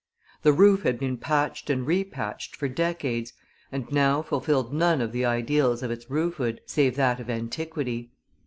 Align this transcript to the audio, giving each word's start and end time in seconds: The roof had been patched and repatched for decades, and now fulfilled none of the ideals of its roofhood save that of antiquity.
The 0.41 0.51
roof 0.51 0.81
had 0.81 0.97
been 0.97 1.15
patched 1.17 1.69
and 1.69 1.85
repatched 1.85 2.55
for 2.55 2.67
decades, 2.67 3.33
and 3.71 3.85
now 3.91 4.23
fulfilled 4.23 4.73
none 4.73 4.99
of 4.99 5.11
the 5.11 5.25
ideals 5.25 5.83
of 5.83 5.91
its 5.91 6.05
roofhood 6.09 6.59
save 6.65 6.95
that 6.95 7.19
of 7.19 7.29
antiquity. 7.29 8.09